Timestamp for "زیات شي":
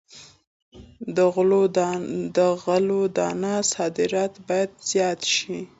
4.91-5.59